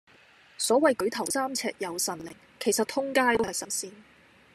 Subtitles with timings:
[0.57, 3.91] 所謂舉頭三尺有神靈，其實通街都係神仙